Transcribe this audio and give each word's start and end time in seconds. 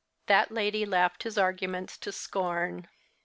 That 0.25 0.49
lady 0.51 0.83
laughed 0.83 1.21
his 1.21 1.37
arguments 1.37 1.95
to 1.99 2.11
scorn. 2.11 2.87